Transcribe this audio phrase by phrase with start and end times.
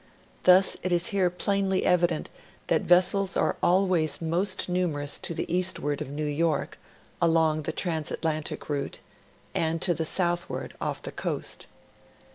[0.45, 2.31] Thus it is here plainly evident
[2.65, 6.79] that vessels are always most numerous to the eastward of New York
[7.21, 8.99] (along the transatlantic route),
[9.53, 11.67] and to the southward, off the coast.